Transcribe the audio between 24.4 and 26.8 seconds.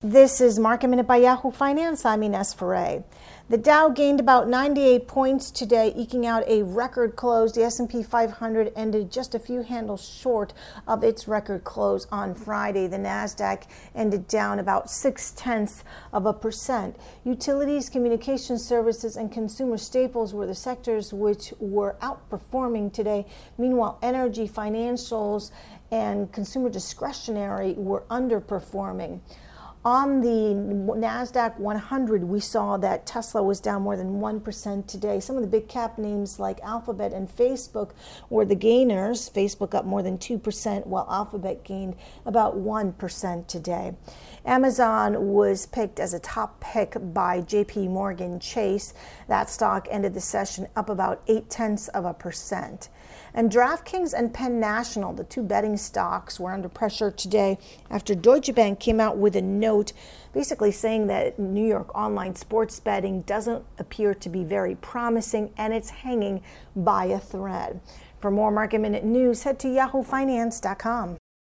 financials, and consumer